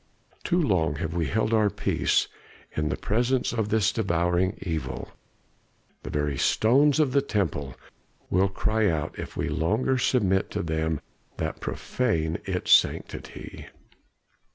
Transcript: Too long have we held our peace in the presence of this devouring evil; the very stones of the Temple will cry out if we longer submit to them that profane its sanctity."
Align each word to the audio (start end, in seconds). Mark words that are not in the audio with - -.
Too 0.43 0.59
long 0.59 0.95
have 0.95 1.13
we 1.13 1.27
held 1.27 1.53
our 1.53 1.69
peace 1.69 2.27
in 2.75 2.89
the 2.89 2.97
presence 2.97 3.53
of 3.53 3.69
this 3.69 3.91
devouring 3.91 4.57
evil; 4.63 5.11
the 6.01 6.09
very 6.09 6.39
stones 6.39 6.99
of 6.99 7.11
the 7.11 7.21
Temple 7.21 7.75
will 8.27 8.49
cry 8.49 8.89
out 8.89 9.13
if 9.19 9.37
we 9.37 9.47
longer 9.47 9.99
submit 9.99 10.49
to 10.49 10.63
them 10.63 11.01
that 11.37 11.59
profane 11.59 12.39
its 12.45 12.71
sanctity." 12.71 13.67